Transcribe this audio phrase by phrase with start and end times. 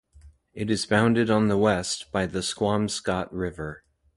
[0.55, 3.83] It is bounded on the west by the Squamscott River.